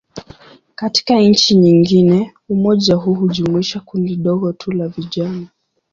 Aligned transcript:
Katika 0.75 1.19
nchi 1.19 1.55
nyingine, 1.57 2.33
umoja 2.49 2.95
huu 2.95 3.13
hujumuisha 3.13 3.79
kundi 3.79 4.15
dogo 4.15 4.53
tu 4.53 4.71
la 4.71 4.87
vijana. 4.87 5.47